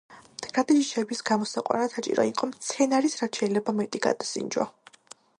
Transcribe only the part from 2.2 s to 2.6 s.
იყო